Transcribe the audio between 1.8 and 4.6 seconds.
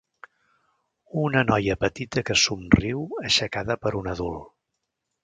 petita que somriu aixecada per un adult.